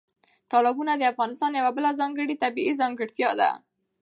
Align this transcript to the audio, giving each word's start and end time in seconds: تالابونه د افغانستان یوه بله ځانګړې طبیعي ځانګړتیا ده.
تالابونه 0.51 0.93
د 0.97 1.03
افغانستان 1.11 1.51
یوه 1.59 1.71
بله 1.77 1.89
ځانګړې 1.99 2.35
طبیعي 2.43 2.73
ځانګړتیا 2.81 3.29
ده. 3.39 3.51